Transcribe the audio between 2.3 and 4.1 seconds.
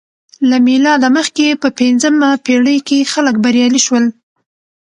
پېړۍ کې خلک بریالي شول